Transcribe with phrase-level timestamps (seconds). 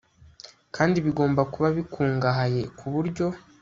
[0.75, 3.25] kandi bigomba kuba bikungahaye ku buryo